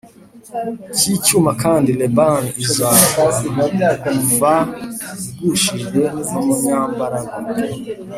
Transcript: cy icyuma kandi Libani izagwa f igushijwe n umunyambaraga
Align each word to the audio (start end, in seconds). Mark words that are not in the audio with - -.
cy 0.95 1.03
icyuma 1.15 1.51
kandi 1.63 1.89
Libani 1.99 2.49
izagwa 2.63 3.23
f 4.37 4.39
igushijwe 5.35 6.01
n 6.29 6.31
umunyambaraga 6.39 7.35